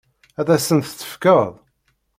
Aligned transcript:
Ad 0.39 0.47
as-tent-tefkeḍ? 0.55 1.51